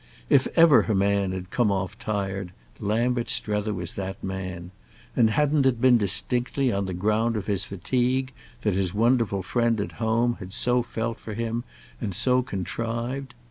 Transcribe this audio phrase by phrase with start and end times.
[0.31, 4.71] If ever a man had come off tired Lambert Strether was that man;
[5.15, 8.33] and hadn't it been distinctly on the ground of his fatigue
[8.63, 11.63] that his wonderful friend at home had so felt for him
[12.01, 13.35] and so contrived?